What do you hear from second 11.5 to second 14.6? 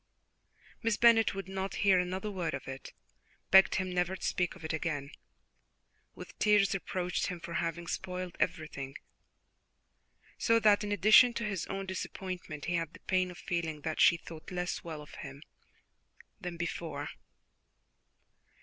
own disappointment he had the pain of feeling that she thought